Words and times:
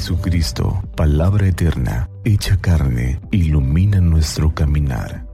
Jesucristo, 0.00 0.82
palabra 0.96 1.46
eterna, 1.46 2.08
hecha 2.24 2.58
carne, 2.58 3.20
ilumina 3.30 4.00
nuestro 4.00 4.54
caminar. 4.54 5.26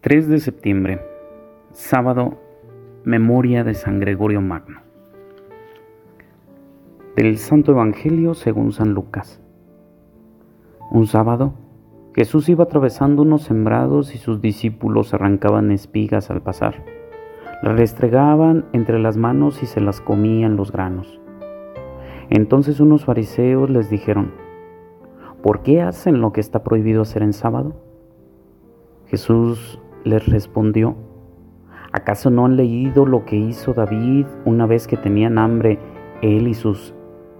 ...3 0.00 0.24
de 0.28 0.40
septiembre... 0.40 1.00
...sábado... 1.74 2.40
...memoria 3.04 3.64
de 3.64 3.74
San 3.74 4.00
Gregorio 4.00 4.40
Magno... 4.40 4.93
Del 7.16 7.38
Santo 7.38 7.70
Evangelio 7.70 8.34
según 8.34 8.72
San 8.72 8.92
Lucas. 8.92 9.40
Un 10.90 11.06
sábado, 11.06 11.54
Jesús 12.12 12.48
iba 12.48 12.64
atravesando 12.64 13.22
unos 13.22 13.42
sembrados 13.42 14.16
y 14.16 14.18
sus 14.18 14.40
discípulos 14.40 15.14
arrancaban 15.14 15.70
espigas 15.70 16.28
al 16.32 16.42
pasar. 16.42 16.84
Las 17.62 17.76
restregaban 17.76 18.64
entre 18.72 18.98
las 18.98 19.16
manos 19.16 19.62
y 19.62 19.66
se 19.66 19.80
las 19.80 20.00
comían 20.00 20.56
los 20.56 20.72
granos. 20.72 21.20
Entonces 22.30 22.80
unos 22.80 23.04
fariseos 23.04 23.70
les 23.70 23.88
dijeron, 23.90 24.32
¿por 25.40 25.62
qué 25.62 25.82
hacen 25.82 26.20
lo 26.20 26.32
que 26.32 26.40
está 26.40 26.64
prohibido 26.64 27.02
hacer 27.02 27.22
en 27.22 27.32
sábado? 27.32 27.76
Jesús 29.06 29.80
les 30.02 30.26
respondió, 30.26 30.96
¿acaso 31.92 32.30
no 32.30 32.44
han 32.44 32.56
leído 32.56 33.06
lo 33.06 33.24
que 33.24 33.36
hizo 33.36 33.72
David 33.72 34.26
una 34.44 34.66
vez 34.66 34.88
que 34.88 34.96
tenían 34.96 35.38
hambre 35.38 35.78
él 36.22 36.48
y 36.48 36.54
sus 36.54 36.92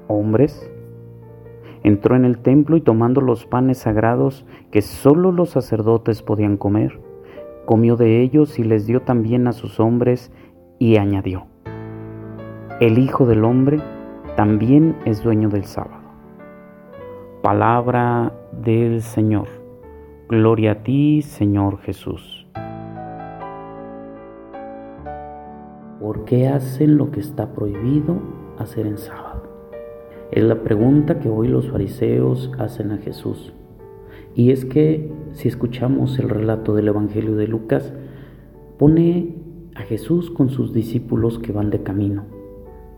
hombres, 0.08 0.70
entró 1.82 2.16
en 2.16 2.24
el 2.24 2.38
templo 2.38 2.76
y 2.76 2.80
tomando 2.80 3.20
los 3.20 3.46
panes 3.46 3.78
sagrados 3.78 4.46
que 4.70 4.82
sólo 4.82 5.32
los 5.32 5.50
sacerdotes 5.50 6.22
podían 6.22 6.56
comer, 6.56 7.00
comió 7.66 7.96
de 7.96 8.22
ellos 8.22 8.58
y 8.58 8.64
les 8.64 8.86
dio 8.86 9.02
también 9.02 9.46
a 9.46 9.52
sus 9.52 9.80
hombres 9.80 10.32
y 10.78 10.96
añadió, 10.96 11.46
el 12.80 12.98
Hijo 12.98 13.26
del 13.26 13.44
Hombre 13.44 13.80
también 14.36 14.96
es 15.04 15.22
dueño 15.22 15.48
del 15.48 15.64
sábado. 15.64 16.02
Palabra 17.40 18.32
del 18.50 19.00
Señor. 19.00 19.46
Gloria 20.28 20.72
a 20.72 20.82
ti, 20.82 21.22
Señor 21.22 21.78
Jesús. 21.78 22.46
¿Por 26.00 26.24
qué 26.24 26.48
hacen 26.48 26.96
lo 26.96 27.10
que 27.10 27.20
está 27.20 27.52
prohibido 27.52 28.16
hacer 28.58 28.86
en 28.86 28.98
sábado? 28.98 29.43
Es 30.30 30.42
la 30.42 30.62
pregunta 30.62 31.20
que 31.20 31.28
hoy 31.28 31.48
los 31.48 31.70
fariseos 31.70 32.50
hacen 32.58 32.90
a 32.92 32.98
Jesús. 32.98 33.52
Y 34.34 34.50
es 34.50 34.64
que 34.64 35.12
si 35.32 35.48
escuchamos 35.48 36.18
el 36.18 36.28
relato 36.28 36.74
del 36.74 36.88
Evangelio 36.88 37.36
de 37.36 37.46
Lucas, 37.46 37.92
pone 38.78 39.36
a 39.74 39.82
Jesús 39.82 40.30
con 40.30 40.50
sus 40.50 40.72
discípulos 40.72 41.38
que 41.38 41.52
van 41.52 41.70
de 41.70 41.82
camino, 41.82 42.24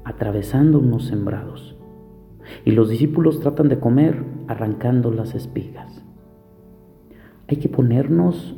atravesando 0.04 0.78
unos 0.78 1.04
sembrados. 1.06 1.76
Y 2.64 2.72
los 2.72 2.88
discípulos 2.88 3.40
tratan 3.40 3.68
de 3.68 3.80
comer 3.80 4.24
arrancando 4.46 5.10
las 5.10 5.34
espigas. 5.34 6.04
Hay 7.48 7.56
que 7.58 7.68
ponernos 7.68 8.56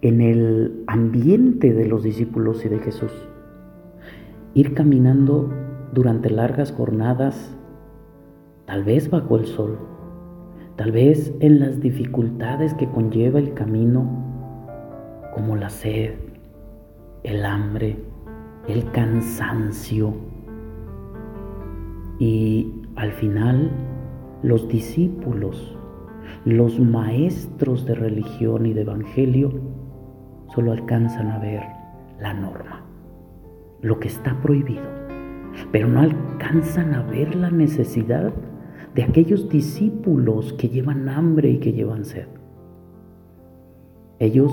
en 0.00 0.20
el 0.20 0.84
ambiente 0.86 1.72
de 1.72 1.86
los 1.86 2.02
discípulos 2.02 2.64
y 2.64 2.68
de 2.68 2.78
Jesús. 2.78 3.12
Ir 4.54 4.74
caminando 4.74 5.50
durante 5.92 6.30
largas 6.30 6.72
jornadas 6.72 7.56
tal 8.66 8.84
vez 8.84 9.10
bajo 9.10 9.36
el 9.36 9.46
sol, 9.46 9.78
tal 10.76 10.92
vez 10.92 11.34
en 11.40 11.60
las 11.60 11.80
dificultades 11.80 12.74
que 12.74 12.88
conlleva 12.88 13.38
el 13.38 13.54
camino, 13.54 14.24
como 15.34 15.56
la 15.56 15.68
sed, 15.68 16.14
el 17.22 17.44
hambre, 17.44 17.96
el 18.68 18.90
cansancio. 18.92 20.14
Y 22.18 22.72
al 22.96 23.12
final, 23.12 23.70
los 24.42 24.68
discípulos, 24.68 25.76
los 26.44 26.78
maestros 26.78 27.84
de 27.86 27.94
religión 27.94 28.66
y 28.66 28.72
de 28.72 28.82
evangelio, 28.82 29.52
solo 30.54 30.72
alcanzan 30.72 31.30
a 31.30 31.38
ver 31.38 31.62
la 32.20 32.32
norma, 32.32 32.84
lo 33.82 33.98
que 33.98 34.08
está 34.08 34.40
prohibido, 34.40 34.84
pero 35.72 35.88
no 35.88 36.00
alcanzan 36.00 36.94
a 36.94 37.02
ver 37.02 37.34
la 37.34 37.50
necesidad 37.50 38.32
de 38.94 39.02
aquellos 39.02 39.48
discípulos 39.48 40.52
que 40.52 40.68
llevan 40.68 41.08
hambre 41.08 41.50
y 41.50 41.58
que 41.58 41.72
llevan 41.72 42.04
sed. 42.04 42.28
Ellos 44.20 44.52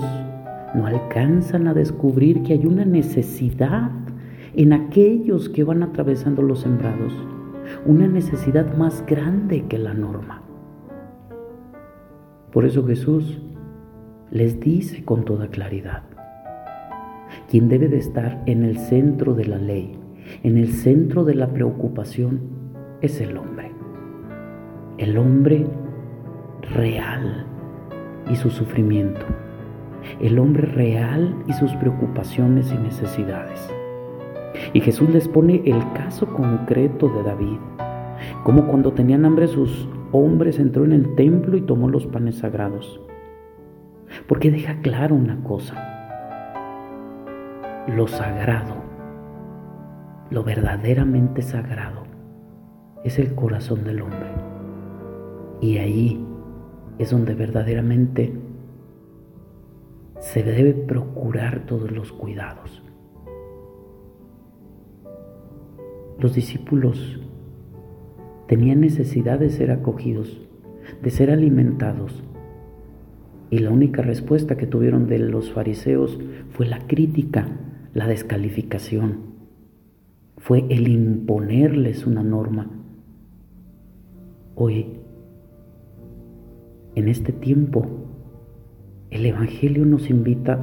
no 0.74 0.86
alcanzan 0.86 1.68
a 1.68 1.74
descubrir 1.74 2.42
que 2.42 2.54
hay 2.54 2.66
una 2.66 2.84
necesidad 2.84 3.90
en 4.54 4.72
aquellos 4.72 5.48
que 5.48 5.64
van 5.64 5.82
atravesando 5.82 6.42
los 6.42 6.60
sembrados, 6.60 7.12
una 7.86 8.08
necesidad 8.08 8.76
más 8.76 9.04
grande 9.06 9.64
que 9.66 9.78
la 9.78 9.94
norma. 9.94 10.42
Por 12.50 12.64
eso 12.64 12.84
Jesús 12.84 13.40
les 14.30 14.58
dice 14.60 15.04
con 15.04 15.24
toda 15.24 15.48
claridad, 15.48 16.02
quien 17.48 17.68
debe 17.68 17.88
de 17.88 17.98
estar 17.98 18.42
en 18.46 18.64
el 18.64 18.76
centro 18.76 19.34
de 19.34 19.46
la 19.46 19.58
ley, 19.58 19.96
en 20.42 20.58
el 20.58 20.68
centro 20.72 21.24
de 21.24 21.34
la 21.34 21.52
preocupación, 21.52 22.40
es 23.00 23.20
el 23.20 23.36
hombre 23.36 23.71
el 25.02 25.18
hombre 25.18 25.66
real 26.74 27.44
y 28.30 28.36
su 28.36 28.50
sufrimiento, 28.50 29.26
el 30.20 30.38
hombre 30.38 30.64
real 30.68 31.42
y 31.48 31.52
sus 31.54 31.72
preocupaciones 31.74 32.72
y 32.72 32.78
necesidades. 32.78 33.68
Y 34.72 34.80
Jesús 34.80 35.10
les 35.10 35.26
pone 35.26 35.60
el 35.64 35.80
caso 35.94 36.26
concreto 36.26 37.08
de 37.08 37.24
David, 37.24 37.58
como 38.44 38.68
cuando 38.68 38.92
tenían 38.92 39.24
hambre 39.24 39.48
sus 39.48 39.88
hombres 40.12 40.60
entró 40.60 40.84
en 40.84 40.92
el 40.92 41.16
templo 41.16 41.56
y 41.56 41.62
tomó 41.62 41.88
los 41.88 42.06
panes 42.06 42.38
sagrados. 42.38 43.00
Porque 44.28 44.52
deja 44.52 44.82
claro 44.82 45.16
una 45.16 45.42
cosa, 45.42 45.74
lo 47.88 48.06
sagrado, 48.06 48.76
lo 50.30 50.44
verdaderamente 50.44 51.42
sagrado, 51.42 52.04
es 53.02 53.18
el 53.18 53.34
corazón 53.34 53.82
del 53.82 54.02
hombre. 54.02 54.61
Y 55.62 55.78
ahí 55.78 56.20
es 56.98 57.12
donde 57.12 57.34
verdaderamente 57.34 58.32
se 60.18 60.42
debe 60.42 60.74
procurar 60.74 61.66
todos 61.66 61.92
los 61.92 62.12
cuidados. 62.12 62.82
Los 66.18 66.34
discípulos 66.34 67.20
tenían 68.48 68.80
necesidad 68.80 69.38
de 69.38 69.50
ser 69.50 69.70
acogidos, 69.70 70.40
de 71.00 71.10
ser 71.10 71.30
alimentados. 71.30 72.24
Y 73.48 73.60
la 73.60 73.70
única 73.70 74.02
respuesta 74.02 74.56
que 74.56 74.66
tuvieron 74.66 75.06
de 75.06 75.20
los 75.20 75.52
fariseos 75.52 76.18
fue 76.50 76.66
la 76.66 76.88
crítica, 76.88 77.46
la 77.94 78.08
descalificación, 78.08 79.32
fue 80.38 80.66
el 80.70 80.88
imponerles 80.88 82.04
una 82.04 82.24
norma. 82.24 82.68
Hoy 84.56 85.01
en 86.94 87.08
este 87.08 87.32
tiempo, 87.32 87.86
el 89.10 89.26
Evangelio 89.26 89.84
nos 89.86 90.10
invita 90.10 90.60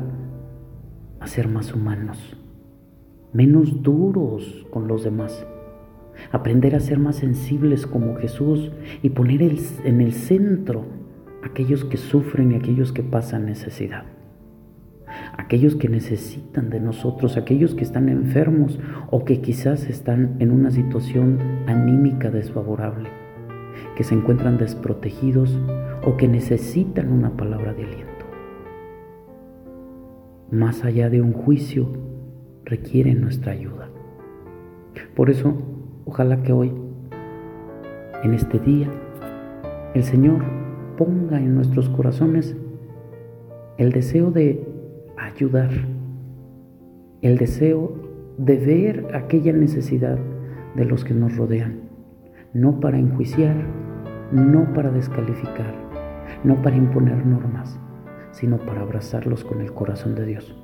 a 1.19 1.27
ser 1.27 1.47
más 1.47 1.73
humanos, 1.73 2.37
menos 3.33 3.81
duros 3.81 4.67
con 4.69 4.87
los 4.87 5.03
demás, 5.03 5.45
aprender 6.31 6.75
a 6.75 6.79
ser 6.79 6.99
más 6.99 7.15
sensibles 7.15 7.87
como 7.87 8.15
Jesús 8.15 8.71
y 9.01 9.09
poner 9.09 9.41
en 9.83 10.01
el 10.01 10.13
centro 10.13 10.85
aquellos 11.43 11.83
que 11.85 11.97
sufren 11.97 12.51
y 12.51 12.55
aquellos 12.55 12.91
que 12.91 13.03
pasan 13.03 13.45
necesidad, 13.45 14.03
aquellos 15.37 15.75
que 15.75 15.89
necesitan 15.89 16.69
de 16.69 16.79
nosotros, 16.79 17.37
aquellos 17.37 17.73
que 17.73 17.83
están 17.83 18.07
enfermos 18.07 18.79
o 19.09 19.25
que 19.25 19.41
quizás 19.41 19.89
están 19.89 20.35
en 20.39 20.51
una 20.51 20.69
situación 20.69 21.39
anímica 21.67 22.29
desfavorable, 22.29 23.09
que 23.95 24.03
se 24.03 24.15
encuentran 24.15 24.57
desprotegidos 24.57 25.59
o 26.05 26.17
que 26.17 26.27
necesitan 26.27 27.11
una 27.11 27.31
palabra 27.35 27.73
de 27.73 27.83
aliento. 27.83 28.25
Más 30.51 30.83
allá 30.83 31.09
de 31.09 31.21
un 31.21 31.33
juicio, 31.33 31.89
requieren 32.65 33.21
nuestra 33.21 33.51
ayuda. 33.51 33.89
Por 35.15 35.29
eso, 35.29 35.53
ojalá 36.05 36.41
que 36.43 36.53
hoy, 36.53 36.73
en 38.23 38.33
este 38.33 38.59
día, 38.59 38.89
el 39.93 40.03
Señor 40.03 40.43
ponga 40.97 41.37
en 41.37 41.55
nuestros 41.55 41.89
corazones 41.89 42.55
el 43.77 43.91
deseo 43.91 44.31
de 44.31 44.67
ayudar, 45.17 45.71
el 47.21 47.37
deseo 47.37 47.93
de 48.37 48.57
ver 48.57 49.15
aquella 49.15 49.53
necesidad 49.53 50.17
de 50.75 50.85
los 50.85 51.03
que 51.03 51.13
nos 51.13 51.35
rodean, 51.35 51.88
no 52.53 52.79
para 52.79 52.97
enjuiciar, 52.97 53.55
no 54.31 54.73
para 54.73 54.91
descalificar, 54.91 55.73
no 56.43 56.61
para 56.61 56.75
imponer 56.75 57.25
normas, 57.25 57.79
sino 58.31 58.57
para 58.57 58.81
abrazarlos 58.81 59.43
con 59.43 59.61
el 59.61 59.73
corazón 59.73 60.15
de 60.15 60.25
Dios, 60.25 60.55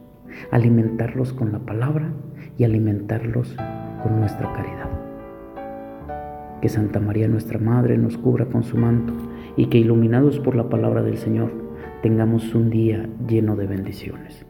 alimentarlos 0.51 1.33
con 1.33 1.51
la 1.51 1.59
palabra 1.59 2.11
y 2.57 2.63
alimentarlos 2.63 3.55
con 4.01 4.19
nuestra 4.19 4.51
caridad. 4.53 4.89
Que 6.61 6.69
Santa 6.69 6.99
María 6.99 7.27
nuestra 7.27 7.59
Madre 7.59 7.97
nos 7.97 8.17
cubra 8.17 8.45
con 8.45 8.63
su 8.63 8.77
manto 8.77 9.13
y 9.55 9.67
que 9.67 9.77
iluminados 9.77 10.39
por 10.39 10.55
la 10.55 10.69
palabra 10.69 11.03
del 11.03 11.17
Señor 11.17 11.51
tengamos 12.01 12.55
un 12.55 12.69
día 12.69 13.07
lleno 13.27 13.55
de 13.55 13.67
bendiciones. 13.67 14.45